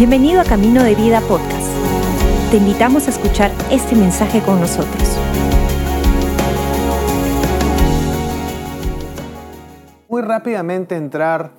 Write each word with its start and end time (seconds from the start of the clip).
Bienvenido 0.00 0.40
a 0.40 0.44
Camino 0.44 0.82
de 0.82 0.94
Vida 0.94 1.20
Podcast. 1.20 1.70
Te 2.50 2.56
invitamos 2.56 3.06
a 3.06 3.10
escuchar 3.10 3.50
este 3.70 3.94
mensaje 3.94 4.40
con 4.40 4.58
nosotros. 4.58 5.18
Muy 10.08 10.22
rápidamente 10.22 10.96
entrar 10.96 11.50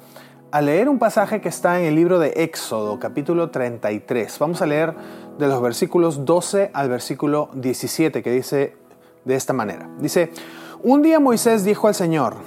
a 0.50 0.60
leer 0.60 0.90
un 0.90 0.98
pasaje 0.98 1.40
que 1.40 1.50
está 1.50 1.80
en 1.80 1.86
el 1.86 1.94
libro 1.94 2.18
de 2.18 2.30
Éxodo, 2.30 2.98
capítulo 2.98 3.52
33. 3.52 4.40
Vamos 4.40 4.60
a 4.64 4.66
leer 4.66 4.96
de 5.38 5.48
los 5.48 5.62
versículos 5.62 6.26
12 6.26 6.72
al 6.74 6.90
versículo 6.90 7.52
17, 7.54 8.24
que 8.24 8.32
dice 8.32 8.76
de 9.24 9.36
esta 9.36 9.54
manera. 9.54 9.88
Dice, 10.00 10.32
un 10.82 11.04
día 11.04 11.20
Moisés 11.20 11.64
dijo 11.64 11.88
al 11.88 11.94
Señor, 11.94 12.38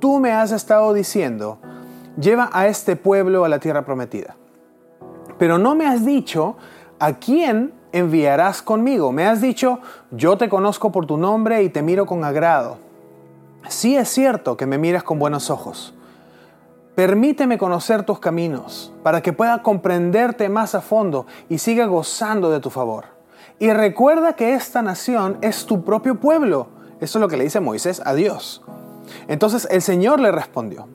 tú 0.00 0.18
me 0.18 0.32
has 0.32 0.50
estado 0.50 0.94
diciendo, 0.94 1.58
lleva 2.18 2.48
a 2.54 2.68
este 2.68 2.96
pueblo 2.96 3.44
a 3.44 3.50
la 3.50 3.58
tierra 3.58 3.84
prometida. 3.84 4.34
Pero 5.38 5.58
no 5.58 5.74
me 5.74 5.86
has 5.86 6.04
dicho 6.04 6.56
a 6.98 7.14
quién 7.14 7.72
enviarás 7.92 8.62
conmigo. 8.62 9.12
Me 9.12 9.26
has 9.26 9.40
dicho, 9.40 9.80
yo 10.10 10.36
te 10.36 10.48
conozco 10.48 10.92
por 10.92 11.06
tu 11.06 11.16
nombre 11.16 11.62
y 11.62 11.68
te 11.68 11.82
miro 11.82 12.06
con 12.06 12.24
agrado. 12.24 12.78
Sí 13.68 13.96
es 13.96 14.08
cierto 14.08 14.56
que 14.56 14.66
me 14.66 14.78
miras 14.78 15.02
con 15.02 15.18
buenos 15.18 15.50
ojos. 15.50 15.94
Permíteme 16.94 17.58
conocer 17.58 18.04
tus 18.04 18.18
caminos 18.18 18.92
para 19.02 19.20
que 19.20 19.32
pueda 19.32 19.62
comprenderte 19.62 20.48
más 20.48 20.74
a 20.74 20.80
fondo 20.80 21.26
y 21.48 21.58
siga 21.58 21.86
gozando 21.86 22.50
de 22.50 22.60
tu 22.60 22.70
favor. 22.70 23.04
Y 23.58 23.70
recuerda 23.72 24.34
que 24.34 24.54
esta 24.54 24.82
nación 24.82 25.38
es 25.42 25.66
tu 25.66 25.84
propio 25.84 26.20
pueblo. 26.20 26.68
Eso 27.00 27.18
es 27.18 27.20
lo 27.20 27.28
que 27.28 27.36
le 27.36 27.44
dice 27.44 27.60
Moisés 27.60 28.00
a 28.04 28.14
Dios. 28.14 28.62
Entonces 29.28 29.68
el 29.70 29.82
Señor 29.82 30.20
le 30.20 30.32
respondió, 30.32 30.88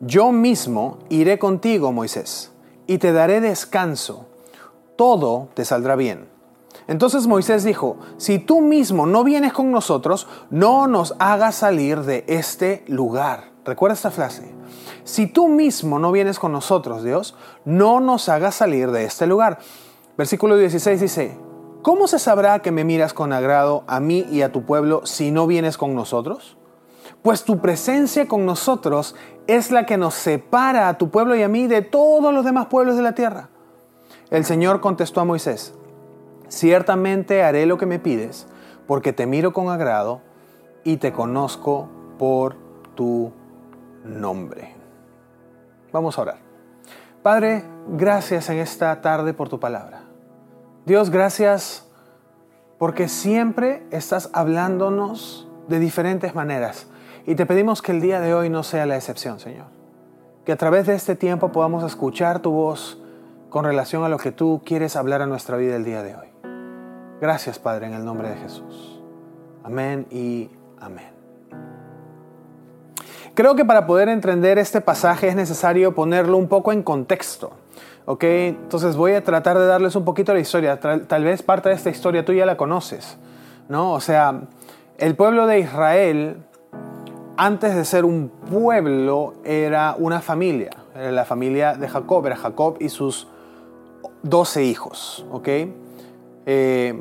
yo 0.00 0.32
mismo 0.32 0.98
iré 1.08 1.38
contigo, 1.38 1.92
Moisés 1.92 2.53
y 2.86 2.98
te 2.98 3.12
daré 3.12 3.40
descanso. 3.40 4.26
Todo 4.96 5.48
te 5.54 5.64
saldrá 5.64 5.96
bien. 5.96 6.28
Entonces 6.86 7.26
Moisés 7.26 7.64
dijo, 7.64 7.96
si 8.18 8.38
tú 8.38 8.60
mismo 8.60 9.06
no 9.06 9.24
vienes 9.24 9.52
con 9.52 9.70
nosotros, 9.70 10.26
no 10.50 10.86
nos 10.86 11.14
hagas 11.18 11.54
salir 11.56 12.02
de 12.02 12.24
este 12.28 12.84
lugar. 12.88 13.50
Recuerda 13.64 13.94
esta 13.94 14.10
frase. 14.10 14.52
Si 15.04 15.26
tú 15.26 15.48
mismo 15.48 15.98
no 15.98 16.12
vienes 16.12 16.38
con 16.38 16.52
nosotros, 16.52 17.02
Dios, 17.02 17.34
no 17.64 18.00
nos 18.00 18.28
hagas 18.28 18.56
salir 18.56 18.90
de 18.90 19.04
este 19.04 19.26
lugar. 19.26 19.58
Versículo 20.18 20.56
16 20.56 21.00
dice, 21.00 21.38
¿cómo 21.82 22.06
se 22.06 22.18
sabrá 22.18 22.60
que 22.60 22.70
me 22.70 22.84
miras 22.84 23.14
con 23.14 23.32
agrado 23.32 23.84
a 23.86 24.00
mí 24.00 24.26
y 24.30 24.42
a 24.42 24.52
tu 24.52 24.64
pueblo 24.64 25.06
si 25.06 25.30
no 25.30 25.46
vienes 25.46 25.78
con 25.78 25.94
nosotros? 25.94 26.56
Pues 27.22 27.44
tu 27.44 27.60
presencia 27.60 28.26
con 28.28 28.46
nosotros 28.46 29.14
es 29.46 29.70
la 29.70 29.86
que 29.86 29.96
nos 29.96 30.14
separa 30.14 30.88
a 30.88 30.98
tu 30.98 31.10
pueblo 31.10 31.34
y 31.36 31.42
a 31.42 31.48
mí 31.48 31.66
de 31.66 31.82
todos 31.82 32.32
los 32.32 32.44
demás 32.44 32.66
pueblos 32.66 32.96
de 32.96 33.02
la 33.02 33.14
tierra. 33.14 33.48
El 34.30 34.44
Señor 34.44 34.80
contestó 34.80 35.20
a 35.20 35.24
Moisés, 35.24 35.74
ciertamente 36.48 37.42
haré 37.42 37.66
lo 37.66 37.78
que 37.78 37.86
me 37.86 37.98
pides, 37.98 38.46
porque 38.86 39.12
te 39.12 39.26
miro 39.26 39.52
con 39.52 39.68
agrado 39.68 40.20
y 40.82 40.96
te 40.96 41.12
conozco 41.12 41.88
por 42.18 42.56
tu 42.94 43.32
nombre. 44.04 44.74
Vamos 45.92 46.18
a 46.18 46.22
orar. 46.22 46.38
Padre, 47.22 47.64
gracias 47.88 48.50
en 48.50 48.58
esta 48.58 49.00
tarde 49.00 49.32
por 49.32 49.48
tu 49.48 49.58
palabra. 49.58 50.02
Dios, 50.84 51.10
gracias 51.10 51.88
porque 52.78 53.08
siempre 53.08 53.86
estás 53.90 54.28
hablándonos 54.34 55.48
de 55.68 55.78
diferentes 55.78 56.34
maneras 56.34 56.86
y 57.26 57.34
te 57.36 57.46
pedimos 57.46 57.80
que 57.80 57.92
el 57.92 58.00
día 58.00 58.20
de 58.20 58.34
hoy 58.34 58.50
no 58.50 58.62
sea 58.62 58.84
la 58.84 58.96
excepción, 58.96 59.40
Señor. 59.40 59.66
Que 60.44 60.52
a 60.52 60.56
través 60.56 60.86
de 60.86 60.94
este 60.94 61.16
tiempo 61.16 61.52
podamos 61.52 61.82
escuchar 61.84 62.40
tu 62.40 62.50
voz 62.50 62.98
con 63.48 63.64
relación 63.64 64.04
a 64.04 64.10
lo 64.10 64.18
que 64.18 64.30
tú 64.30 64.60
quieres 64.64 64.94
hablar 64.94 65.22
a 65.22 65.26
nuestra 65.26 65.56
vida 65.56 65.76
el 65.76 65.84
día 65.84 66.02
de 66.02 66.16
hoy. 66.16 66.26
Gracias, 67.20 67.58
Padre, 67.58 67.86
en 67.86 67.94
el 67.94 68.04
nombre 68.04 68.28
de 68.28 68.36
Jesús. 68.36 69.00
Amén 69.62 70.06
y 70.10 70.50
amén. 70.78 71.14
Creo 73.32 73.56
que 73.56 73.64
para 73.64 73.86
poder 73.86 74.10
entender 74.10 74.58
este 74.58 74.82
pasaje 74.82 75.28
es 75.28 75.34
necesario 75.34 75.94
ponerlo 75.94 76.36
un 76.36 76.48
poco 76.48 76.72
en 76.72 76.82
contexto. 76.82 77.52
¿Ok? 78.04 78.24
Entonces 78.24 78.96
voy 78.96 79.12
a 79.12 79.24
tratar 79.24 79.58
de 79.58 79.66
darles 79.66 79.96
un 79.96 80.04
poquito 80.04 80.34
la 80.34 80.40
historia. 80.40 80.78
Tal 80.78 81.24
vez 81.24 81.42
parte 81.42 81.70
de 81.70 81.74
esta 81.74 81.88
historia 81.88 82.24
tú 82.24 82.34
ya 82.34 82.44
la 82.44 82.58
conoces. 82.58 83.16
¿No? 83.68 83.92
O 83.94 84.00
sea, 84.00 84.42
el 84.98 85.16
pueblo 85.16 85.46
de 85.46 85.60
Israel 85.60 86.44
antes 87.36 87.74
de 87.74 87.84
ser 87.84 88.04
un 88.04 88.28
pueblo, 88.28 89.34
era 89.44 89.96
una 89.98 90.20
familia. 90.20 90.70
Era 90.94 91.10
la 91.10 91.24
familia 91.24 91.74
de 91.74 91.88
Jacob, 91.88 92.24
era 92.26 92.36
Jacob 92.36 92.76
y 92.80 92.88
sus 92.88 93.26
doce 94.22 94.64
hijos. 94.64 95.26
¿ok? 95.30 95.48
Eh, 96.46 96.94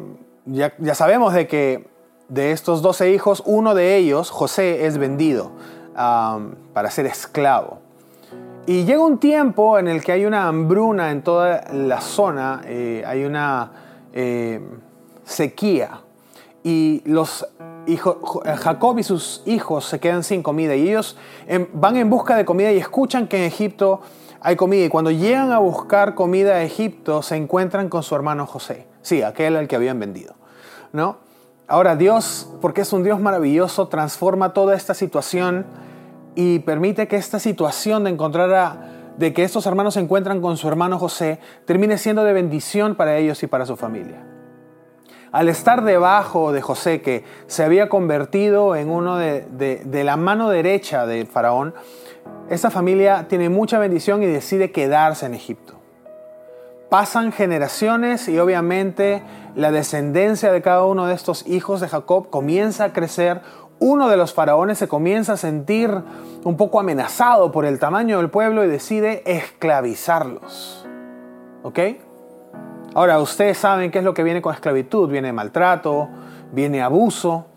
ya, 0.45 0.95
sabemos 0.95 1.33
de 1.33 1.47
que 1.47 1.87
de 2.29 2.51
estos 2.51 2.81
doce 2.81 3.11
hijos, 3.11 3.43
uno 3.45 3.75
de 3.75 3.97
ellos, 3.97 4.31
José, 4.31 4.85
es 4.85 4.97
vendido 4.97 5.51
para 5.93 6.89
ser 6.89 7.05
esclavo. 7.05 7.79
Y 8.65 8.85
llega 8.85 9.01
un 9.01 9.19
tiempo 9.19 9.77
en 9.77 9.87
el 9.87 10.03
que 10.03 10.13
hay 10.13 10.25
una 10.25 10.47
hambruna 10.47 11.11
en 11.11 11.21
toda 11.21 11.65
la 11.73 11.99
zona, 12.01 12.61
eh, 12.65 13.03
hay 13.05 13.25
una 13.25 13.71
eh, 14.13 14.61
sequía. 15.25 16.01
Y 16.63 17.03
los 17.05 17.45
Jacob 17.97 18.97
y 18.99 19.03
sus 19.03 19.41
hijos 19.45 19.85
se 19.85 19.99
quedan 19.99 20.23
sin 20.23 20.41
comida 20.41 20.75
y 20.75 20.89
ellos 20.89 21.17
van 21.73 21.97
en 21.97 22.09
busca 22.09 22.35
de 22.35 22.45
comida 22.45 22.71
y 22.71 22.77
escuchan 22.77 23.27
que 23.27 23.38
en 23.38 23.44
Egipto 23.44 24.01
hay 24.39 24.55
comida. 24.55 24.85
Y 24.85 24.89
cuando 24.89 25.11
llegan 25.11 25.51
a 25.51 25.59
buscar 25.59 26.16
comida 26.16 26.55
a 26.55 26.63
Egipto 26.63 27.21
se 27.21 27.35
encuentran 27.35 27.89
con 27.89 28.03
su 28.03 28.16
hermano 28.16 28.45
José, 28.45 28.88
sí, 29.01 29.21
aquel 29.21 29.55
al 29.57 29.67
que 29.67 29.75
habían 29.75 29.99
vendido, 29.99 30.35
¿no? 30.91 31.17
Ahora 31.67 31.95
Dios, 31.95 32.49
porque 32.61 32.81
es 32.81 32.94
un 32.94 33.03
Dios 33.03 33.19
maravilloso, 33.19 33.88
transforma 33.88 34.53
toda 34.53 34.75
esta 34.75 34.94
situación 34.94 35.65
y 36.35 36.59
permite 36.59 37.07
que 37.07 37.15
esta 37.15 37.39
situación 37.39 38.03
de 38.03 38.11
encontrar 38.11 38.53
a, 38.53 38.89
de 39.17 39.33
que 39.33 39.44
estos 39.44 39.65
hermanos 39.65 39.94
se 39.94 40.01
encuentran 40.01 40.41
con 40.41 40.57
su 40.57 40.67
hermano 40.67 41.00
José 41.00 41.39
termine 41.65 41.97
siendo 41.97 42.23
de 42.23 42.33
bendición 42.33 42.95
para 42.95 43.17
ellos 43.17 43.41
y 43.44 43.47
para 43.47 43.65
su 43.65 43.77
familia 43.77 44.32
al 45.33 45.49
estar 45.49 45.83
debajo 45.83 46.51
de 46.51 46.61
José, 46.61 47.01
que 47.01 47.23
se 47.47 47.63
había 47.63 47.89
convertido 47.89 48.75
en 48.75 48.91
uno 48.91 49.17
de, 49.17 50.03
la 50.05 50.16
mano 50.16 50.49
derecha 50.49 51.07
de 51.07 51.25
Faraón, 51.25 51.73
esta 52.51 52.69
familia 52.69 53.25
tiene 53.27 53.49
mucha 53.49 53.79
bendición 53.79 54.21
y 54.21 54.27
decide 54.27 54.71
quedarse 54.71 55.25
en 55.25 55.33
Egipto. 55.33 55.73
Pasan 56.91 57.31
generaciones 57.31 58.27
y 58.29 58.38
obviamente 58.38 59.23
la 59.55 59.71
descendencia 59.71 60.51
de 60.51 60.61
cada 60.61 60.85
uno 60.85 61.07
de 61.07 61.16
estos 61.16 61.47
hijos 61.47 61.81
de 61.81 61.88
Jacob 61.88 62.29
comienza 62.29 62.83
a 62.83 62.94
crecer. 62.94 63.41
Uno 63.79 64.09
de 64.09 64.17
los 64.17 64.35
faraones 64.35 64.77
se 64.77 64.88
comienza 64.88 65.33
a 65.33 65.38
sentir 65.38 65.89
un 66.44 66.57
poco 66.57 66.79
amenazado 66.79 67.51
por 67.51 67.65
el 67.65 67.79
tamaño 67.79 68.17
del 68.17 68.29
pueblo 68.29 68.63
y 68.63 68.67
decide 68.67 69.23
esclavizarlos. 69.25 70.85
¿Ok? 71.63 71.79
Ahora, 72.95 73.19
ustedes 73.19 73.57
saben 73.57 73.89
qué 73.89 73.99
es 73.99 74.03
lo 74.03 74.13
que 74.13 74.23
viene 74.23 74.41
con 74.41 74.53
esclavitud. 74.53 75.09
Viene 75.09 75.33
maltrato, 75.33 76.09
viene 76.51 76.81
abuso, 76.81 77.47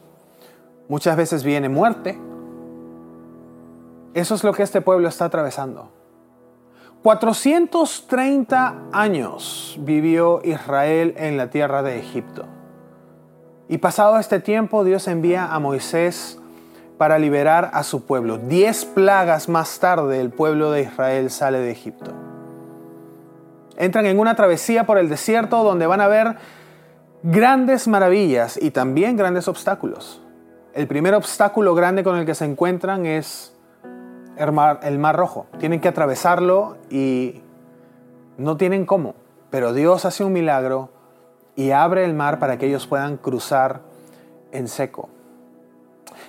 muchas 0.89 1.17
veces 1.17 1.45
viene 1.45 1.69
muerte. 1.69 2.19
Eso 4.15 4.35
es 4.35 4.45
lo 4.45 4.55
que 4.55 4.63
este 4.63 4.81
pueblo 4.81 5.09
está 5.09 5.27
atravesando. 5.27 5.91
430 7.03 8.75
años 8.93 9.77
vivió 9.81 10.41
Israel 10.43 11.15
en 11.19 11.37
la 11.37 11.51
tierra 11.51 11.83
de 11.83 11.99
Egipto. 11.99 12.47
Y 13.69 13.79
pasado 13.79 14.19
este 14.19 14.41
tiempo, 14.41 14.85
Dios 14.85 15.07
envía 15.07 15.53
a 15.53 15.59
Moisés 15.59 16.41
para 16.97 17.19
liberar 17.19 17.71
a 17.75 17.83
su 17.83 18.07
pueblo. 18.07 18.39
Diez 18.39 18.87
plagas 18.87 19.51
más 19.51 19.79
tarde, 19.79 20.21
el 20.21 20.31
pueblo 20.31 20.71
de 20.71 20.83
Israel 20.83 21.31
sale 21.31 21.59
de 21.59 21.71
Egipto 21.71 22.26
entran 23.77 24.07
en 24.07 24.19
una 24.19 24.35
travesía 24.35 24.85
por 24.85 24.99
el 24.99 25.09
desierto 25.09 25.63
donde 25.63 25.87
van 25.87 26.01
a 26.01 26.09
ver 26.09 26.37
grandes 27.23 27.89
maravillas 27.89 28.59
y 28.61 28.71
también 28.71 29.17
grandes 29.17 29.49
obstáculos. 29.49 30.23
El 30.75 30.87
primer 30.87 31.15
obstáculo 31.15 31.75
grande 31.75 32.05
con 32.05 32.17
el 32.17 32.27
que 32.27 32.35
se 32.35 32.45
encuentran 32.45 33.07
es 33.07 33.55
el 34.37 34.53
mar, 34.53 35.17
Rojo. 35.17 35.47
Tienen 35.59 35.81
que 35.81 35.89
atravesarlo 35.89 36.77
y 36.91 37.43
no 38.37 38.57
tienen 38.57 38.85
cómo, 38.85 39.15
pero 39.51 39.73
Dios 39.73 40.05
hace 40.05 40.25
un 40.25 40.33
milagro 40.33 40.91
y 41.55 41.71
abre 41.71 42.05
el 42.05 42.15
mar 42.15 42.39
para 42.39 42.59
que 42.59 42.67
ellos 42.67 42.87
puedan 42.87 43.17
cruzar 43.17 43.81
en 44.53 44.69
seco. 44.69 45.09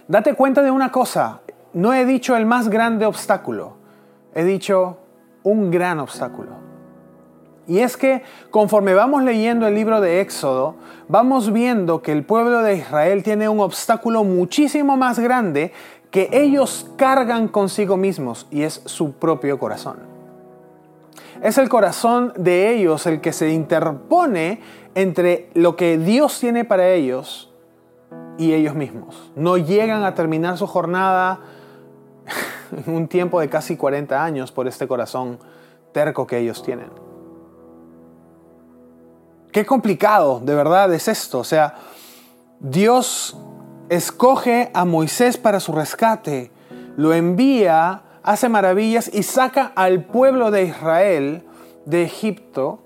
Date 0.08 0.34
cuenta 0.36 0.62
de 0.62 0.72
una 0.72 0.92
cosa, 0.92 1.42
no 1.74 1.94
he 1.94 2.06
dicho 2.06 2.38
el 2.38 2.46
más 2.46 2.70
grande 2.70 3.06
obstáculo, 3.06 3.76
he 4.34 4.46
dicho 4.46 4.98
un 5.44 5.70
gran 5.70 6.00
obstáculo. 6.00 6.67
Y 7.68 7.80
es 7.80 7.98
que 7.98 8.24
conforme 8.50 8.94
vamos 8.94 9.24
leyendo 9.24 9.68
el 9.68 9.76
libro 9.76 10.00
de 10.00 10.22
Éxodo, 10.22 10.76
vamos 11.10 11.52
viendo 11.52 12.02
que 12.02 12.14
el 12.14 12.24
pueblo 12.24 12.62
de 12.62 12.76
Israel 12.76 13.24
tiene 13.24 13.50
un 13.50 13.60
obstáculo 13.60 14.24
muchísimo 14.24 14.96
más 14.96 15.20
grande 15.20 15.74
que 16.10 16.30
ellos 16.32 16.90
cargan 16.96 17.50
consigo 17.50 17.98
mismos 17.98 18.48
y 18.50 18.64
es 18.64 18.82
su 18.86 19.14
propio 19.14 19.60
corazón. 19.60 19.98
Es 21.42 21.58
el 21.58 21.70
corazón 21.70 22.34
de 22.38 22.74
ellos 22.74 23.06
el 23.06 23.22
que 23.22 23.34
se 23.34 23.52
interpone 23.52 24.62
entre 24.96 25.50
lo 25.54 25.76
que 25.76 25.98
Dios 25.98 26.40
tiene 26.40 26.66
para 26.66 26.90
ellos 26.90 27.52
y 28.38 28.54
ellos 28.54 28.76
mismos. 28.76 29.32
No 29.36 29.58
llegan 29.58 30.04
a 30.04 30.16
terminar 30.16 30.58
su 30.58 30.66
jornada 30.66 31.42
en 32.88 32.94
un 32.94 33.08
tiempo 33.08 33.40
de 33.40 33.50
casi 33.50 33.76
40 33.76 34.24
años 34.24 34.52
por 34.52 34.68
este 34.68 34.88
corazón 34.88 35.38
terco 35.92 36.26
que 36.26 36.40
ellos 36.40 36.64
tienen. 36.64 37.07
Qué 39.58 39.66
complicado, 39.66 40.40
de 40.40 40.54
verdad, 40.54 40.94
es 40.94 41.08
esto. 41.08 41.40
O 41.40 41.44
sea, 41.44 41.74
Dios 42.60 43.36
escoge 43.90 44.70
a 44.76 44.86
Moisés 44.86 45.38
para 45.38 45.60
su 45.60 45.72
rescate, 45.72 46.52
lo 46.96 47.12
envía, 47.12 48.04
hace 48.22 48.50
maravillas 48.50 49.10
y 49.12 49.24
saca 49.24 49.72
al 49.76 50.04
pueblo 50.04 50.52
de 50.52 50.66
Israel 50.66 51.44
de 51.86 52.04
Egipto. 52.04 52.84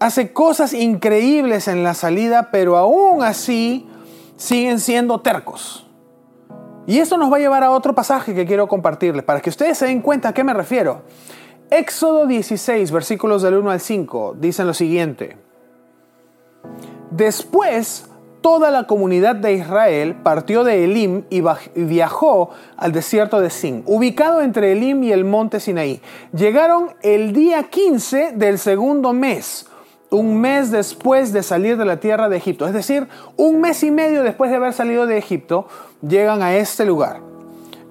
Hace 0.00 0.32
cosas 0.32 0.72
increíbles 0.72 1.68
en 1.68 1.82
la 1.82 1.92
salida, 1.92 2.48
pero 2.50 2.78
aún 2.78 3.22
así 3.22 3.86
siguen 4.38 4.80
siendo 4.80 5.20
tercos. 5.20 5.86
Y 6.86 7.00
esto 7.00 7.18
nos 7.18 7.30
va 7.30 7.36
a 7.36 7.40
llevar 7.40 7.62
a 7.62 7.70
otro 7.70 7.94
pasaje 7.94 8.34
que 8.34 8.46
quiero 8.46 8.68
compartirles, 8.68 9.22
para 9.22 9.42
que 9.42 9.50
ustedes 9.50 9.76
se 9.76 9.84
den 9.84 10.00
cuenta 10.00 10.30
a 10.30 10.32
qué 10.32 10.44
me 10.44 10.54
refiero. 10.54 11.02
Éxodo 11.68 12.26
16, 12.26 12.90
versículos 12.90 13.42
del 13.42 13.56
1 13.56 13.70
al 13.70 13.80
5, 13.80 14.36
dicen 14.38 14.66
lo 14.66 14.72
siguiente. 14.72 15.44
Después 17.16 18.06
toda 18.40 18.72
la 18.72 18.88
comunidad 18.88 19.36
de 19.36 19.52
Israel 19.52 20.16
partió 20.20 20.64
de 20.64 20.82
Elim 20.82 21.22
y 21.30 21.44
viajó 21.76 22.50
al 22.76 22.90
desierto 22.90 23.40
de 23.40 23.50
Sin, 23.50 23.84
ubicado 23.86 24.40
entre 24.42 24.72
Elim 24.72 25.04
y 25.04 25.12
el 25.12 25.24
monte 25.24 25.60
Sinaí. 25.60 26.00
Llegaron 26.32 26.90
el 27.02 27.32
día 27.32 27.62
15 27.62 28.32
del 28.32 28.58
segundo 28.58 29.12
mes, 29.12 29.66
un 30.10 30.40
mes 30.40 30.72
después 30.72 31.32
de 31.32 31.44
salir 31.44 31.76
de 31.76 31.84
la 31.84 32.00
tierra 32.00 32.28
de 32.28 32.36
Egipto. 32.36 32.66
Es 32.66 32.72
decir, 32.72 33.06
un 33.36 33.60
mes 33.60 33.84
y 33.84 33.92
medio 33.92 34.24
después 34.24 34.50
de 34.50 34.56
haber 34.56 34.72
salido 34.72 35.06
de 35.06 35.16
Egipto, 35.16 35.68
llegan 36.02 36.42
a 36.42 36.56
este 36.56 36.84
lugar. 36.84 37.20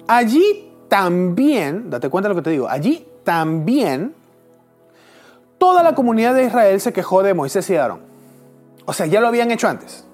Allí 0.06 0.70
también, 0.88 1.88
date 1.88 2.10
cuenta 2.10 2.28
de 2.28 2.34
lo 2.34 2.40
que 2.42 2.44
te 2.44 2.50
digo, 2.50 2.68
allí 2.68 3.06
también 3.24 4.14
toda 5.56 5.82
la 5.82 5.94
comunidad 5.94 6.34
de 6.34 6.44
Israel 6.44 6.78
se 6.78 6.92
quejó 6.92 7.22
de 7.22 7.32
Moisés 7.32 7.70
y 7.70 7.76
Aarón. 7.76 8.13
O 8.86 8.92
sea, 8.92 9.06
ya 9.06 9.20
lo 9.20 9.28
habían 9.28 9.50
hecho 9.50 9.68
antes. 9.68 10.04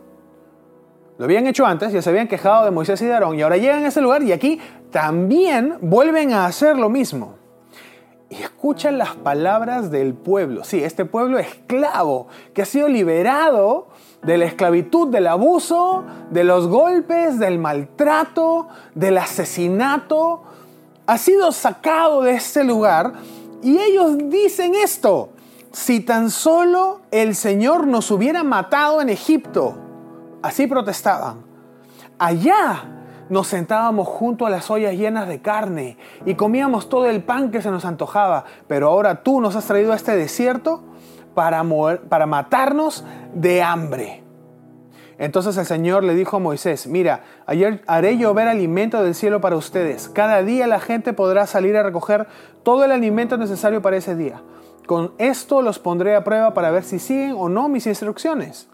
Lo 1.19 1.25
habían 1.25 1.47
hecho 1.47 1.67
antes, 1.67 1.93
ya 1.93 2.01
se 2.01 2.09
habían 2.09 2.29
quejado 2.29 2.65
de 2.65 2.71
Moisés 2.71 3.03
y 3.03 3.05
de 3.05 3.13
Aarón 3.13 3.39
y 3.39 3.43
ahora 3.43 3.59
llegan 3.59 3.85
a 3.85 3.89
ese 3.89 4.01
lugar 4.01 4.23
y 4.23 4.33
aquí 4.33 4.59
también 4.91 5.77
vuelven 5.83 6.33
a 6.33 6.47
hacer 6.47 6.79
lo 6.79 6.89
mismo. 6.89 7.35
Y 8.31 8.37
escuchan 8.37 8.97
las 8.97 9.17
palabras 9.17 9.91
del 9.91 10.15
pueblo. 10.15 10.65
Sí, 10.65 10.83
este 10.83 11.05
pueblo 11.05 11.39
esclavo 11.39 12.29
que 12.55 12.63
ha 12.63 12.65
sido 12.65 12.89
liberado 12.89 13.89
de 14.23 14.39
la 14.39 14.47
esclavitud, 14.47 15.09
del 15.09 15.27
abuso, 15.27 16.05
de 16.31 16.45
los 16.45 16.69
golpes, 16.69 17.39
del 17.39 17.59
maltrato, 17.59 18.69
del 18.95 19.19
asesinato. 19.19 20.43
Ha 21.07 21.19
sido 21.19 21.53
sacado 21.53 22.23
de 22.23 22.33
este 22.33 22.65
lugar 22.65 23.13
y 23.63 23.79
ellos 23.79 24.17
dicen 24.31 24.75
esto. 24.75 25.31
Si 25.73 26.01
tan 26.01 26.31
solo 26.31 27.01
el 27.11 27.35
Señor 27.35 27.87
nos 27.87 28.11
hubiera 28.11 28.43
matado 28.43 29.01
en 29.01 29.09
Egipto 29.09 29.91
Así 30.43 30.67
protestaban. 30.67 31.43
Allá 32.19 32.85
nos 33.29 33.47
sentábamos 33.47 34.09
junto 34.09 34.47
a 34.47 34.51
las 34.51 34.71
ollas 34.71 34.95
llenas 34.95 35.29
de 35.29 35.41
carne 35.41 35.99
y 36.25 36.35
comíamos 36.35 36.89
todo 36.89 37.07
el 37.07 37.23
pan 37.23 37.51
que 37.51 37.63
se 37.63 37.71
nos 37.71 37.85
antojaba, 37.85 38.45
pero 38.67 38.89
ahora 38.89 39.23
tú 39.23 39.41
nos 39.41 39.55
has 39.55 39.67
traído 39.67 39.93
a 39.93 39.97
este 39.97 40.17
desierto 40.17 40.83
para, 41.35 41.63
para 42.09 42.27
matarnos 42.27 43.05
de 43.35 43.63
hambre. 43.63 44.25
Entonces 45.19 45.59
el 45.59 45.67
Señor 45.67 46.03
le 46.03 46.15
dijo 46.15 46.39
a 46.39 46.41
Moisés, 46.41 46.87
mira, 46.87 47.25
ayer 47.47 47.83
haré 47.87 48.17
llover 48.17 48.49
alimento 48.49 49.03
del 49.03 49.15
cielo 49.15 49.43
para 49.43 49.57
ustedes. 49.57 50.09
Cada 50.09 50.43
día 50.43 50.67
la 50.67 50.81
gente 50.81 51.13
podrá 51.13 51.47
salir 51.47 51.77
a 51.77 51.83
recoger 51.83 52.27
todo 52.63 52.85
el 52.85 52.91
alimento 52.91 53.37
necesario 53.37 53.83
para 53.83 53.99
ese 53.99 54.17
día. 54.17 54.41
Con 54.87 55.13
esto 55.19 55.63
los 55.63 55.79
pondré 55.79 56.17
a 56.17 56.25
prueba 56.25 56.55
para 56.55 56.71
ver 56.71 56.85
si 56.85 56.99
siguen 56.99 57.35
o 57.37 57.49
no 57.49 57.69
mis 57.69 57.87
instrucciones. 57.87 58.69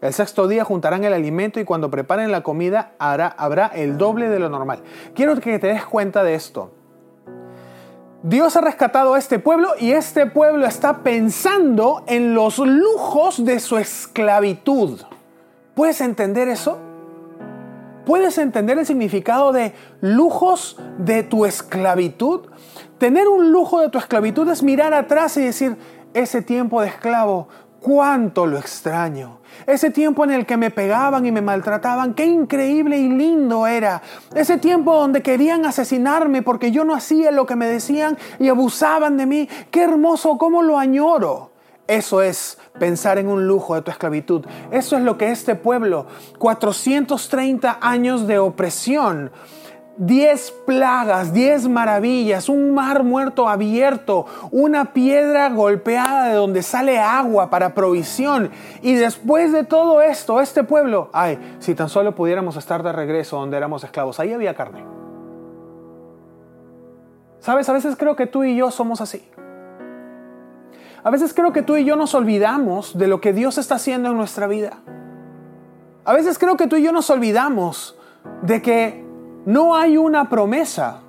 El 0.00 0.12
sexto 0.12 0.48
día 0.48 0.64
juntarán 0.64 1.04
el 1.04 1.14
alimento 1.14 1.60
y 1.60 1.64
cuando 1.64 1.90
preparen 1.90 2.30
la 2.30 2.42
comida 2.42 2.92
habrá 2.98 3.70
el 3.74 3.96
doble 3.96 4.28
de 4.28 4.38
lo 4.38 4.50
normal. 4.50 4.82
Quiero 5.14 5.36
que 5.36 5.58
te 5.58 5.68
des 5.68 5.84
cuenta 5.86 6.22
de 6.22 6.34
esto. 6.34 6.72
Dios 8.22 8.56
ha 8.56 8.62
rescatado 8.62 9.14
a 9.14 9.18
este 9.18 9.38
pueblo 9.38 9.72
y 9.78 9.92
este 9.92 10.26
pueblo 10.26 10.66
está 10.66 11.02
pensando 11.02 12.04
en 12.06 12.34
los 12.34 12.58
lujos 12.58 13.44
de 13.44 13.60
su 13.60 13.76
esclavitud. 13.76 15.02
¿Puedes 15.74 16.00
entender 16.00 16.48
eso? 16.48 16.78
¿Puedes 18.06 18.36
entender 18.38 18.78
el 18.78 18.86
significado 18.86 19.52
de 19.52 19.72
lujos 20.00 20.78
de 20.98 21.22
tu 21.22 21.46
esclavitud? 21.46 22.42
Tener 22.98 23.28
un 23.28 23.50
lujo 23.50 23.80
de 23.80 23.88
tu 23.88 23.98
esclavitud 23.98 24.48
es 24.50 24.62
mirar 24.62 24.92
atrás 24.92 25.36
y 25.36 25.42
decir, 25.42 25.76
ese 26.12 26.42
tiempo 26.42 26.82
de 26.82 26.88
esclavo, 26.88 27.48
cuánto 27.80 28.46
lo 28.46 28.58
extraño. 28.58 29.40
Ese 29.66 29.90
tiempo 29.90 30.24
en 30.24 30.32
el 30.32 30.46
que 30.46 30.56
me 30.56 30.70
pegaban 30.70 31.24
y 31.24 31.32
me 31.32 31.40
maltrataban, 31.40 32.14
qué 32.14 32.26
increíble 32.26 32.98
y 32.98 33.08
lindo 33.08 33.66
era. 33.66 34.02
Ese 34.34 34.58
tiempo 34.58 34.94
donde 34.94 35.22
querían 35.22 35.64
asesinarme 35.64 36.42
porque 36.42 36.72
yo 36.72 36.84
no 36.84 36.94
hacía 36.94 37.30
lo 37.30 37.46
que 37.46 37.56
me 37.56 37.66
decían 37.66 38.18
y 38.38 38.48
abusaban 38.48 39.16
de 39.16 39.26
mí, 39.26 39.48
qué 39.70 39.84
hermoso, 39.84 40.36
cómo 40.36 40.62
lo 40.62 40.78
añoro. 40.78 41.53
Eso 41.86 42.22
es 42.22 42.58
pensar 42.78 43.18
en 43.18 43.28
un 43.28 43.46
lujo 43.46 43.74
de 43.74 43.82
tu 43.82 43.90
esclavitud. 43.90 44.46
Eso 44.70 44.96
es 44.96 45.02
lo 45.02 45.18
que 45.18 45.30
este 45.30 45.54
pueblo, 45.54 46.06
430 46.38 47.78
años 47.80 48.26
de 48.26 48.38
opresión, 48.38 49.30
diez 49.98 50.50
plagas, 50.66 51.34
diez 51.34 51.68
maravillas, 51.68 52.48
un 52.48 52.72
mar 52.74 53.04
muerto 53.04 53.48
abierto, 53.50 54.24
una 54.50 54.94
piedra 54.94 55.50
golpeada 55.50 56.28
de 56.28 56.34
donde 56.34 56.62
sale 56.62 56.98
agua 56.98 57.50
para 57.50 57.74
provisión. 57.74 58.50
Y 58.80 58.94
después 58.94 59.52
de 59.52 59.64
todo 59.64 60.00
esto, 60.00 60.40
este 60.40 60.64
pueblo, 60.64 61.10
ay, 61.12 61.38
si 61.58 61.74
tan 61.74 61.90
solo 61.90 62.14
pudiéramos 62.14 62.56
estar 62.56 62.82
de 62.82 62.92
regreso 62.92 63.36
donde 63.36 63.58
éramos 63.58 63.84
esclavos, 63.84 64.18
ahí 64.20 64.32
había 64.32 64.54
carne. 64.54 64.84
Sabes, 67.40 67.68
a 67.68 67.74
veces 67.74 67.94
creo 67.96 68.16
que 68.16 68.26
tú 68.26 68.42
y 68.42 68.56
yo 68.56 68.70
somos 68.70 69.02
así. 69.02 69.22
A 71.04 71.10
veces 71.10 71.34
creo 71.34 71.52
que 71.52 71.62
tú 71.62 71.76
y 71.76 71.84
yo 71.84 71.96
nos 71.96 72.14
olvidamos 72.14 72.96
de 72.96 73.08
lo 73.08 73.20
que 73.20 73.34
Dios 73.34 73.58
está 73.58 73.74
haciendo 73.74 74.10
en 74.10 74.16
nuestra 74.16 74.46
vida. 74.46 74.78
A 76.06 76.14
veces 76.14 76.38
creo 76.38 76.56
que 76.56 76.66
tú 76.66 76.76
y 76.76 76.82
yo 76.82 76.92
nos 76.92 77.10
olvidamos 77.10 77.96
de 78.42 78.62
que 78.62 79.04
no 79.44 79.76
hay 79.76 79.98
una 79.98 80.30
promesa 80.30 81.02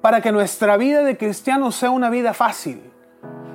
para 0.00 0.20
que 0.20 0.30
nuestra 0.30 0.76
vida 0.76 1.02
de 1.02 1.16
cristiano 1.18 1.72
sea 1.72 1.90
una 1.90 2.08
vida 2.08 2.34
fácil. 2.34 2.92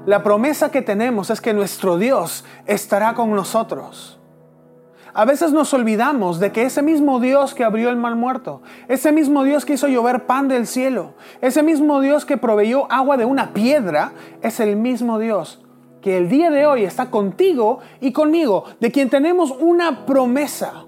La 0.06 0.24
promesa 0.24 0.72
que 0.72 0.82
tenemos 0.82 1.30
es 1.30 1.40
que 1.40 1.54
nuestro 1.54 1.98
Dios 1.98 2.44
estará 2.66 3.14
con 3.14 3.32
nosotros. 3.32 4.21
A 5.14 5.26
veces 5.26 5.52
nos 5.52 5.74
olvidamos 5.74 6.40
de 6.40 6.52
que 6.52 6.64
ese 6.64 6.82
mismo 6.82 7.20
Dios 7.20 7.54
que 7.54 7.64
abrió 7.64 7.90
el 7.90 7.98
mar 7.98 8.16
muerto, 8.16 8.62
ese 8.88 9.12
mismo 9.12 9.44
Dios 9.44 9.66
que 9.66 9.74
hizo 9.74 9.88
llover 9.88 10.26
pan 10.26 10.48
del 10.48 10.68
cielo, 10.68 11.14
ese 11.42 11.64
mismo 11.64 12.00
Dios 12.00 12.26
que 12.26 12.38
proveyó 12.38 12.92
agua 12.92 13.18
de 13.18 13.26
una 13.26 13.54
piedra, 13.54 14.14
es 14.42 14.60
el 14.60 14.76
mismo 14.76 15.20
Dios 15.20 15.62
que 16.02 16.18
el 16.18 16.30
día 16.30 16.50
de 16.50 16.66
hoy 16.66 16.84
está 16.84 17.10
contigo 17.10 17.80
y 18.02 18.12
conmigo, 18.12 18.66
de 18.80 18.92
quien 18.92 19.10
tenemos 19.10 19.52
una 19.52 20.06
promesa. 20.06 20.86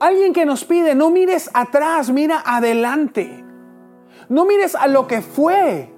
Alguien 0.00 0.32
que 0.32 0.44
nos 0.44 0.64
pide, 0.64 0.94
no 0.94 1.10
mires 1.10 1.50
atrás, 1.54 2.10
mira 2.10 2.42
adelante. 2.44 3.44
No 4.28 4.44
mires 4.44 4.74
a 4.74 4.86
lo 4.86 5.06
que 5.06 5.22
fue. 5.22 5.92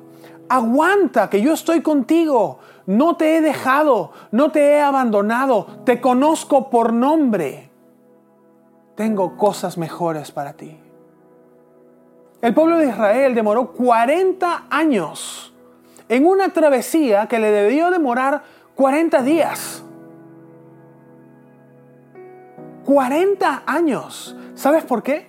Aguanta, 0.49 1.29
que 1.31 1.41
yo 1.41 1.53
estoy 1.53 1.81
contigo. 1.81 2.59
No 2.91 3.15
te 3.15 3.37
he 3.37 3.41
dejado, 3.41 4.11
no 4.33 4.51
te 4.51 4.73
he 4.73 4.81
abandonado. 4.81 5.65
Te 5.85 6.01
conozco 6.01 6.71
por 6.71 6.93
nombre. 6.93 7.71
Tengo 8.97 9.37
cosas 9.37 9.79
mejores 9.79 10.33
para 10.33 10.55
ti. 10.55 10.77
El 12.43 12.53
pueblo 12.53 12.79
de 12.79 12.89
Israel 12.89 13.37
demoró 13.37 13.71
40 13.75 14.65
años 14.69 15.55
en 16.09 16.27
una 16.27 16.49
travesía 16.49 17.29
que 17.29 17.39
le 17.39 17.53
debió 17.53 17.93
demorar 17.93 18.43
40 18.75 19.23
días. 19.23 19.85
40 22.87 23.63
años. 23.67 24.37
¿Sabes 24.57 24.83
por 24.83 25.05
qué? 25.05 25.29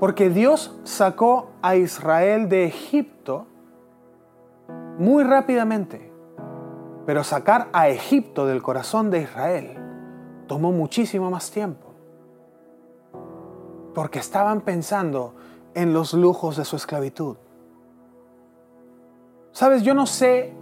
Porque 0.00 0.30
Dios 0.30 0.74
sacó 0.84 1.50
a 1.60 1.76
Israel 1.76 2.48
de 2.48 2.64
Egipto 2.64 3.46
muy 4.98 5.22
rápidamente. 5.22 6.05
Pero 7.06 7.22
sacar 7.22 7.68
a 7.72 7.88
Egipto 7.88 8.46
del 8.46 8.62
corazón 8.62 9.10
de 9.10 9.22
Israel 9.22 9.78
tomó 10.48 10.72
muchísimo 10.72 11.30
más 11.30 11.50
tiempo. 11.52 11.94
Porque 13.94 14.18
estaban 14.18 14.60
pensando 14.60 15.34
en 15.74 15.92
los 15.92 16.12
lujos 16.12 16.56
de 16.56 16.64
su 16.64 16.76
esclavitud. 16.76 17.36
Sabes, 19.52 19.82
yo 19.82 19.94
no 19.94 20.06
sé 20.06 20.52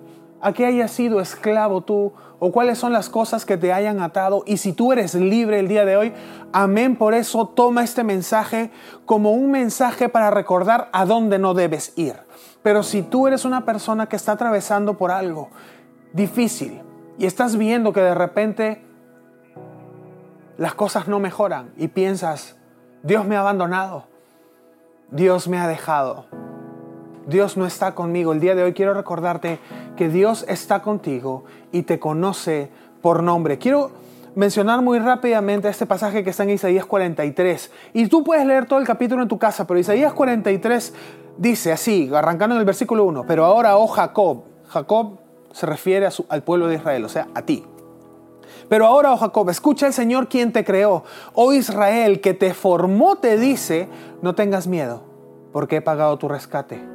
a 0.41 0.53
qué 0.53 0.67
hayas 0.67 0.91
sido 0.91 1.21
esclavo 1.21 1.81
tú 1.81 2.13
o 2.39 2.53
cuáles 2.53 2.79
son 2.79 2.93
las 2.93 3.09
cosas 3.09 3.47
que 3.47 3.57
te 3.57 3.73
hayan 3.73 4.01
atado. 4.01 4.45
Y 4.47 4.59
si 4.59 4.75
tú 4.75 4.93
eres 4.93 5.15
libre 5.15 5.59
el 5.59 5.69
día 5.69 5.87
de 5.87 5.97
hoy, 5.97 6.13
amén. 6.53 6.97
Por 6.97 7.15
eso 7.15 7.49
toma 7.49 7.83
este 7.83 8.05
mensaje 8.05 8.71
como 9.07 9.33
un 9.33 9.51
mensaje 9.51 10.11
para 10.11 10.31
recordar 10.31 10.91
a 10.93 11.07
dónde 11.07 11.39
no 11.39 11.55
debes 11.55 11.95
ir. 11.97 12.17
Pero 12.63 12.83
si 12.83 13.03
tú 13.03 13.27
eres 13.27 13.47
una 13.47 13.65
persona 13.65 14.07
que 14.07 14.17
está 14.17 14.33
atravesando 14.33 14.99
por 14.99 15.11
algo 15.11 15.49
difícil 16.15 16.81
y 17.19 17.27
estás 17.27 17.57
viendo 17.59 17.93
que 17.93 18.01
de 18.01 18.15
repente 18.15 18.83
las 20.57 20.75
cosas 20.75 21.09
no 21.09 21.19
mejoran 21.19 21.73
y 21.77 21.89
piensas, 21.89 22.57
Dios 23.03 23.27
me 23.27 23.37
ha 23.37 23.41
abandonado, 23.41 24.07
Dios 25.11 25.49
me 25.49 25.59
ha 25.59 25.67
dejado, 25.69 26.27
Dios 27.27 27.57
no 27.57 27.67
está 27.67 27.95
conmigo. 27.95 28.33
El 28.33 28.41
día 28.41 28.55
de 28.55 28.63
hoy 28.63 28.73
quiero 28.73 28.95
recordarte 28.95 29.59
que 29.97 30.09
Dios 30.09 30.45
está 30.49 30.81
contigo 30.81 31.45
y 31.73 31.83
te 31.83 31.99
conoce 31.99 32.71
por 33.03 33.23
nombre. 33.23 33.59
Quiero 33.59 33.91
mencionar 34.37 34.83
muy 34.83 35.01
rápidamente 35.01 35.69
este 35.69 35.87
pasaje 35.87 36.23
que 36.23 36.31
está 36.31 36.45
en 36.45 36.51
Isaías 36.51 36.87
43. 36.87 37.73
Y 37.93 38.07
tú 38.07 38.23
puedes 38.23 38.47
leer 38.47 38.67
todo 38.67 38.79
el 38.79 38.87
capítulo 38.87 39.23
en 39.23 39.29
tu 39.29 39.39
casa, 39.39 39.67
pero 39.67 39.81
Isaías 39.81 40.13
43 40.13 40.95
dice 41.39 41.73
así, 41.73 42.11
arrancando 42.15 42.55
en 42.55 42.61
el 42.61 42.67
versículo 42.67 43.05
1, 43.05 43.25
pero 43.27 43.45
ahora, 43.45 43.77
oh 43.77 43.89
Jacob, 43.89 44.45
Jacob 44.69 45.24
se 45.55 45.65
refiere 45.65 46.07
al 46.29 46.43
pueblo 46.43 46.67
de 46.67 46.75
Israel, 46.75 47.07
o 47.07 47.09
sea, 47.09 47.29
a 47.35 47.41
ti. 47.41 47.65
Pero 48.69 48.85
ahora, 48.85 49.15
oh 49.15 49.17
Jacob, 49.17 49.49
escucha 49.49 49.87
el 49.87 49.95
Señor 49.95 50.29
quien 50.29 50.53
te 50.53 50.65
creó. 50.65 51.05
Oh 51.33 51.55
Israel, 51.55 52.21
que 52.21 52.35
te 52.35 52.53
formó, 52.53 53.17
te 53.17 53.39
dice, 53.39 53.89
no 54.21 54.35
tengas 54.35 54.67
miedo, 54.67 55.03
porque 55.53 55.77
he 55.77 55.81
pagado 55.81 56.19
tu 56.19 56.29
rescate 56.29 56.95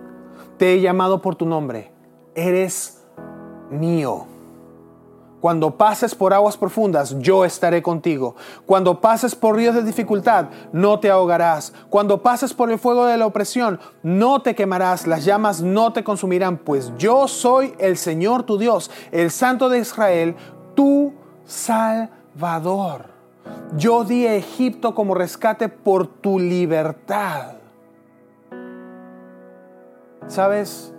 te 0.60 0.74
he 0.74 0.82
llamado 0.82 1.22
por 1.22 1.36
tu 1.36 1.46
nombre. 1.46 1.90
Eres 2.36 3.02
mío. 3.72 4.28
Cuando 5.42 5.78
pases 5.78 6.16
por 6.16 6.34
aguas 6.34 6.58
profundas, 6.58 7.18
yo 7.20 7.46
estaré 7.46 7.82
contigo. 7.82 8.36
Cuando 8.66 9.00
pases 9.00 9.36
por 9.36 9.56
ríos 9.56 9.74
de 9.74 9.84
dificultad, 9.84 10.48
no 10.74 11.00
te 11.00 11.10
ahogarás. 11.10 11.74
Cuando 11.90 12.22
pases 12.22 12.54
por 12.54 12.70
el 12.72 12.78
fuego 12.78 13.06
de 13.06 13.18
la 13.18 13.26
opresión, 13.26 13.80
no 14.04 14.42
te 14.42 14.54
quemarás. 14.54 15.08
Las 15.08 15.24
llamas 15.24 15.62
no 15.62 15.94
te 15.94 16.04
consumirán, 16.04 16.58
pues 16.58 16.92
yo 16.98 17.28
soy 17.28 17.74
el 17.80 17.96
Señor 17.96 18.44
tu 18.44 18.58
Dios, 18.58 18.92
el 19.12 19.32
Santo 19.32 19.70
de 19.70 19.80
Israel, 19.80 20.36
tu 20.76 21.14
Salvador. 21.46 23.06
Yo 23.78 24.04
di 24.04 24.28
a 24.28 24.36
Egipto 24.36 24.94
como 24.94 25.16
rescate 25.16 25.70
por 25.70 26.08
tu 26.08 26.38
libertad. 26.38 27.54
Sabes, 30.28 30.94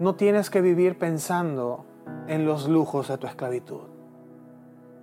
no 0.00 0.16
tienes 0.16 0.50
que 0.50 0.60
vivir 0.60 0.98
pensando 0.98 1.85
en 2.28 2.46
los 2.46 2.68
lujos 2.68 3.08
de 3.08 3.18
tu 3.18 3.26
esclavitud. 3.26 3.82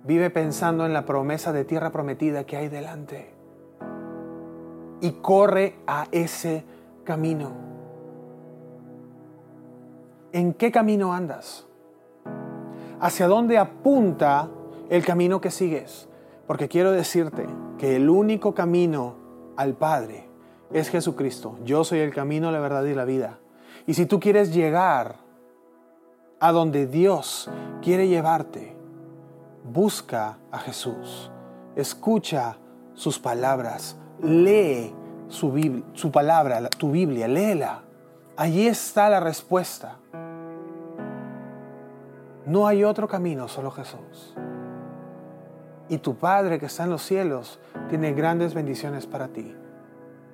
Vive 0.04 0.30
pensando 0.30 0.84
en 0.84 0.92
la 0.92 1.06
promesa 1.06 1.52
de 1.52 1.64
tierra 1.64 1.90
prometida 1.90 2.44
que 2.44 2.56
hay 2.56 2.68
delante. 2.68 3.32
Y 5.00 5.12
corre 5.12 5.76
a 5.86 6.06
ese 6.12 6.64
camino. 7.04 7.52
¿En 10.32 10.52
qué 10.52 10.70
camino 10.70 11.14
andas? 11.14 11.66
¿Hacia 13.00 13.28
dónde 13.28 13.58
apunta 13.58 14.50
el 14.90 15.04
camino 15.04 15.40
que 15.40 15.50
sigues? 15.50 16.08
Porque 16.46 16.68
quiero 16.68 16.92
decirte 16.92 17.46
que 17.78 17.96
el 17.96 18.10
único 18.10 18.54
camino 18.54 19.16
al 19.56 19.74
Padre 19.74 20.28
es 20.72 20.90
Jesucristo. 20.90 21.58
Yo 21.64 21.84
soy 21.84 22.00
el 22.00 22.12
camino, 22.12 22.50
la 22.50 22.60
verdad 22.60 22.84
y 22.84 22.94
la 22.94 23.04
vida. 23.04 23.38
Y 23.86 23.94
si 23.94 24.06
tú 24.06 24.20
quieres 24.20 24.52
llegar 24.52 25.23
a 26.44 26.52
donde 26.52 26.86
Dios 26.86 27.48
quiere 27.80 28.06
llevarte, 28.06 28.76
busca 29.64 30.36
a 30.52 30.58
Jesús, 30.58 31.32
escucha 31.74 32.58
sus 32.92 33.18
palabras, 33.18 33.96
lee 34.20 34.94
su, 35.28 35.82
su 35.94 36.10
palabra, 36.10 36.60
tu 36.68 36.90
Biblia, 36.90 37.28
léela. 37.28 37.84
Allí 38.36 38.66
está 38.66 39.08
la 39.08 39.20
respuesta. 39.20 39.96
No 42.44 42.66
hay 42.66 42.84
otro 42.84 43.08
camino, 43.08 43.48
solo 43.48 43.70
Jesús. 43.70 44.36
Y 45.88 45.96
tu 45.96 46.16
Padre 46.16 46.58
que 46.58 46.66
está 46.66 46.84
en 46.84 46.90
los 46.90 47.00
cielos 47.00 47.58
tiene 47.88 48.12
grandes 48.12 48.52
bendiciones 48.52 49.06
para 49.06 49.28
ti. 49.28 49.56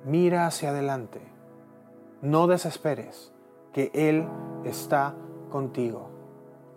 Mira 0.03 0.45
hacia 0.45 0.71
adelante. 0.71 1.21
No 2.21 2.47
desesperes 2.47 3.31
que 3.71 3.91
Él 3.93 4.27
está 4.65 5.15
contigo. 5.51 6.09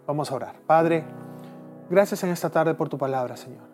Vamos 0.06 0.30
a 0.30 0.34
orar. 0.34 0.56
Padre, 0.66 1.04
gracias 1.88 2.22
en 2.24 2.30
esta 2.30 2.50
tarde 2.50 2.74
por 2.74 2.90
tu 2.90 2.98
palabra, 2.98 3.36
Señor. 3.38 3.64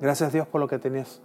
Gracias 0.00 0.32
Dios 0.32 0.48
por 0.48 0.60
lo 0.60 0.66
que 0.66 0.78
tenés 0.78 1.22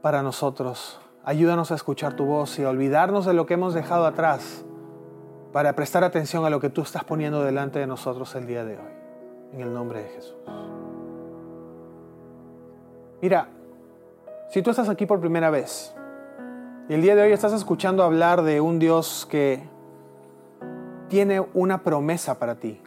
para 0.00 0.22
nosotros. 0.22 1.00
Ayúdanos 1.24 1.70
a 1.70 1.76
escuchar 1.76 2.16
tu 2.16 2.24
voz 2.24 2.58
y 2.58 2.64
a 2.64 2.70
olvidarnos 2.70 3.24
de 3.24 3.34
lo 3.34 3.46
que 3.46 3.54
hemos 3.54 3.74
dejado 3.74 4.06
atrás 4.06 4.64
para 5.52 5.74
prestar 5.74 6.02
atención 6.02 6.44
a 6.44 6.50
lo 6.50 6.58
que 6.58 6.70
tú 6.70 6.82
estás 6.82 7.04
poniendo 7.04 7.44
delante 7.44 7.78
de 7.78 7.86
nosotros 7.86 8.34
el 8.34 8.46
día 8.46 8.64
de 8.64 8.76
hoy. 8.76 8.92
En 9.52 9.60
el 9.60 9.72
nombre 9.72 10.02
de 10.02 10.08
Jesús. 10.08 10.34
Mira, 13.20 13.48
si 14.50 14.62
tú 14.62 14.70
estás 14.70 14.88
aquí 14.88 15.06
por 15.06 15.20
primera 15.20 15.50
vez, 15.50 15.94
y 16.88 16.94
el 16.94 17.02
día 17.02 17.14
de 17.14 17.22
hoy 17.22 17.32
estás 17.32 17.52
escuchando 17.52 18.02
hablar 18.02 18.42
de 18.42 18.60
un 18.60 18.80
Dios 18.80 19.26
que 19.30 19.62
tiene 21.12 21.44
una 21.52 21.82
promesa 21.82 22.38
para 22.38 22.54
ti. 22.54 22.80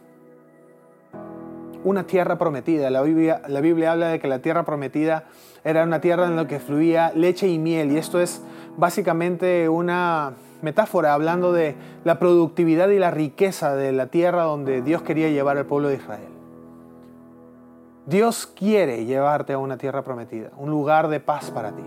Una 1.84 2.08
tierra 2.08 2.36
prometida. 2.36 2.90
La 2.90 3.00
Biblia, 3.02 3.40
la 3.46 3.60
Biblia 3.60 3.92
habla 3.92 4.08
de 4.08 4.18
que 4.18 4.26
la 4.26 4.40
tierra 4.40 4.64
prometida 4.64 5.26
era 5.62 5.84
una 5.84 6.00
tierra 6.00 6.26
en 6.26 6.34
la 6.34 6.48
que 6.48 6.58
fluía 6.58 7.12
leche 7.14 7.46
y 7.46 7.60
miel. 7.60 7.92
Y 7.92 7.98
esto 7.98 8.20
es 8.20 8.42
básicamente 8.76 9.68
una 9.68 10.32
metáfora 10.60 11.14
hablando 11.14 11.52
de 11.52 11.76
la 12.02 12.18
productividad 12.18 12.88
y 12.88 12.98
la 12.98 13.12
riqueza 13.12 13.76
de 13.76 13.92
la 13.92 14.08
tierra 14.08 14.42
donde 14.42 14.82
Dios 14.82 15.02
quería 15.02 15.30
llevar 15.30 15.56
al 15.56 15.66
pueblo 15.66 15.86
de 15.86 15.94
Israel. 15.94 16.28
Dios 18.06 18.48
quiere 18.48 19.04
llevarte 19.04 19.52
a 19.52 19.58
una 19.58 19.78
tierra 19.78 20.02
prometida, 20.02 20.50
un 20.56 20.70
lugar 20.70 21.06
de 21.06 21.20
paz 21.20 21.52
para 21.52 21.70
ti. 21.76 21.84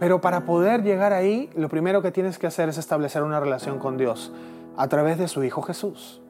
Pero 0.00 0.22
para 0.22 0.46
poder 0.46 0.82
llegar 0.82 1.12
ahí, 1.12 1.50
lo 1.54 1.68
primero 1.68 2.00
que 2.00 2.10
tienes 2.10 2.38
que 2.38 2.46
hacer 2.46 2.70
es 2.70 2.78
establecer 2.78 3.22
una 3.22 3.38
relación 3.38 3.78
con 3.78 3.98
Dios 3.98 4.32
a 4.78 4.88
través 4.88 5.18
de 5.18 5.28
su 5.28 5.44
Hijo 5.44 5.60
Jesús. 5.60 6.22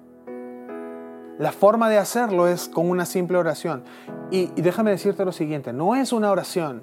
La 1.38 1.52
forma 1.52 1.88
de 1.88 1.96
hacerlo 1.96 2.48
es 2.48 2.68
con 2.68 2.90
una 2.90 3.06
simple 3.06 3.38
oración. 3.38 3.84
Y, 4.32 4.46
déjame 4.60 4.90
decirte 4.90 5.24
lo 5.24 5.30
siguiente, 5.30 5.72
no 5.72 5.94
es 5.94 6.12
una 6.12 6.32
oración 6.32 6.82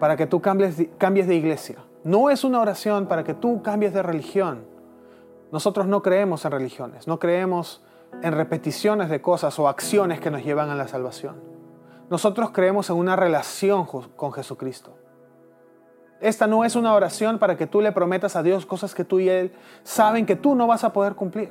para 0.00 0.16
que 0.16 0.26
tú 0.26 0.40
cambies, 0.40 0.82
cambies 0.96 1.28
de 1.28 1.34
iglesia. 1.34 1.76
No 2.04 2.30
es 2.30 2.42
una 2.42 2.60
oración 2.60 3.06
para 3.06 3.22
que 3.22 3.34
tú 3.34 3.62
cambies 3.62 3.92
de 3.92 4.02
religión. 4.02 4.64
Nosotros 5.52 5.86
no 5.86 6.02
creemos 6.02 6.46
en 6.46 6.52
religiones, 6.52 7.06
no 7.06 7.18
creemos 7.18 7.84
en 8.22 8.32
repeticiones 8.32 9.10
de 9.10 9.20
cosas 9.20 9.58
o 9.58 9.68
acciones 9.68 10.20
que 10.20 10.30
nos 10.30 10.42
llevan 10.42 10.70
a 10.70 10.74
la 10.74 10.88
salvación. 10.88 11.36
Nosotros 12.08 12.50
creemos 12.50 12.88
en 12.88 12.96
una 12.96 13.14
relación 13.14 13.84
con 13.84 14.32
Jesucristo. 14.32 15.01
Esta 16.22 16.46
no 16.46 16.64
es 16.64 16.76
una 16.76 16.94
oración 16.94 17.40
para 17.40 17.56
que 17.56 17.66
tú 17.66 17.80
le 17.80 17.90
prometas 17.90 18.36
a 18.36 18.44
Dios 18.44 18.64
cosas 18.64 18.94
que 18.94 19.04
tú 19.04 19.18
y 19.18 19.28
Él 19.28 19.52
saben 19.82 20.24
que 20.24 20.36
tú 20.36 20.54
no 20.54 20.68
vas 20.68 20.84
a 20.84 20.92
poder 20.92 21.16
cumplir. 21.16 21.50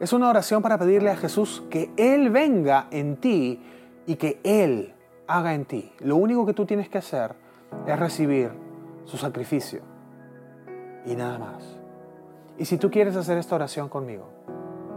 Es 0.00 0.14
una 0.14 0.30
oración 0.30 0.62
para 0.62 0.78
pedirle 0.78 1.10
a 1.10 1.16
Jesús 1.16 1.62
que 1.68 1.92
Él 1.98 2.30
venga 2.30 2.86
en 2.90 3.16
ti 3.16 3.62
y 4.06 4.16
que 4.16 4.40
Él 4.42 4.94
haga 5.26 5.52
en 5.52 5.66
ti. 5.66 5.92
Lo 6.00 6.16
único 6.16 6.46
que 6.46 6.54
tú 6.54 6.64
tienes 6.64 6.88
que 6.88 6.96
hacer 6.96 7.34
es 7.86 7.98
recibir 7.98 8.52
su 9.04 9.18
sacrificio 9.18 9.82
y 11.04 11.14
nada 11.14 11.38
más. 11.38 11.78
Y 12.56 12.64
si 12.64 12.78
tú 12.78 12.90
quieres 12.90 13.16
hacer 13.16 13.36
esta 13.36 13.54
oración 13.54 13.90
conmigo, 13.90 14.30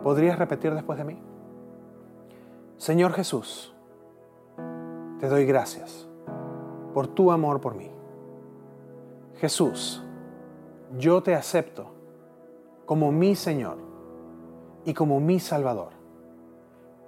¿podrías 0.01 0.39
repetir 0.39 0.73
después 0.73 0.97
de 0.97 1.03
mí? 1.03 1.21
Señor 2.77 3.11
Jesús, 3.11 3.75
te 5.19 5.27
doy 5.27 5.45
gracias 5.45 6.07
por 6.93 7.07
tu 7.07 7.33
amor 7.33 7.59
por 7.59 7.75
mí. 7.75 7.96
Jesús, 9.39 10.03
yo 10.97 11.21
te 11.21 11.35
acepto 11.35 11.91
como 12.85 13.11
mi 13.11 13.35
Señor 13.35 13.77
y 14.85 14.93
como 14.93 15.19
mi 15.19 15.39
Salvador. 15.39 15.91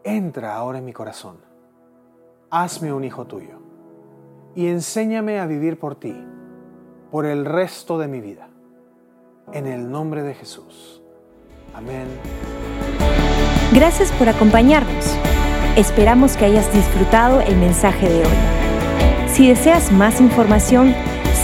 Entra 0.03 0.55
ahora 0.55 0.79
en 0.79 0.85
mi 0.85 0.93
corazón. 0.93 1.37
Hazme 2.49 2.93
un 2.93 3.03
hijo 3.03 3.25
tuyo 3.25 3.59
y 4.55 4.67
enséñame 4.67 5.39
a 5.39 5.45
vivir 5.45 5.79
por 5.79 5.95
ti 5.95 6.15
por 7.11 7.25
el 7.25 7.45
resto 7.45 7.97
de 7.97 8.07
mi 8.07 8.21
vida. 8.21 8.49
En 9.51 9.65
el 9.65 9.89
nombre 9.89 10.21
de 10.21 10.35
Jesús. 10.35 11.01
Amén. 11.73 12.07
Gracias 13.73 14.11
por 14.11 14.29
acompañarnos. 14.29 15.17
Esperamos 15.75 16.35
que 16.37 16.45
hayas 16.45 16.71
disfrutado 16.73 17.41
el 17.41 17.55
mensaje 17.57 18.09
de 18.09 18.19
hoy. 18.19 19.29
Si 19.31 19.47
deseas 19.47 19.91
más 19.91 20.19
información, 20.19 20.93